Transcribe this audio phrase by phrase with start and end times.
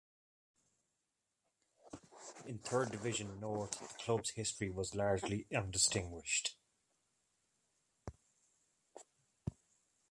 [2.47, 6.55] In Third Division North, the club's history was largely undistinguished.